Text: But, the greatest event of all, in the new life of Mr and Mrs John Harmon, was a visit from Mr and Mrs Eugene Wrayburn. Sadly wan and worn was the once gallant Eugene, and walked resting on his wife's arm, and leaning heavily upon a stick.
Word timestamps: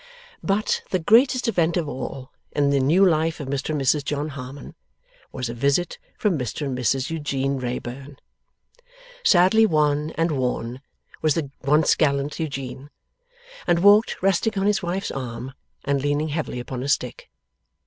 But, 0.41 0.81
the 0.89 0.97
greatest 0.97 1.47
event 1.47 1.77
of 1.77 1.87
all, 1.87 2.31
in 2.53 2.71
the 2.71 2.79
new 2.79 3.05
life 3.07 3.39
of 3.39 3.47
Mr 3.47 3.69
and 3.69 3.79
Mrs 3.79 4.03
John 4.03 4.29
Harmon, 4.29 4.73
was 5.31 5.47
a 5.47 5.53
visit 5.53 5.99
from 6.17 6.39
Mr 6.39 6.65
and 6.65 6.75
Mrs 6.75 7.11
Eugene 7.11 7.59
Wrayburn. 7.59 8.17
Sadly 9.23 9.67
wan 9.67 10.09
and 10.17 10.31
worn 10.31 10.81
was 11.21 11.35
the 11.35 11.51
once 11.61 11.93
gallant 11.93 12.39
Eugene, 12.39 12.89
and 13.67 13.83
walked 13.83 14.19
resting 14.23 14.57
on 14.57 14.65
his 14.65 14.81
wife's 14.81 15.11
arm, 15.11 15.53
and 15.85 16.01
leaning 16.01 16.29
heavily 16.29 16.59
upon 16.59 16.81
a 16.81 16.89
stick. 16.89 17.29